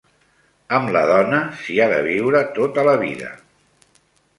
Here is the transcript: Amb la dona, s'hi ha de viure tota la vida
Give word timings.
Amb 0.77 0.93
la 0.95 1.03
dona, 1.11 1.43
s'hi 1.61 1.79
ha 1.85 1.89
de 1.95 2.03
viure 2.09 2.45
tota 2.59 2.91
la 2.93 3.01
vida 3.07 3.35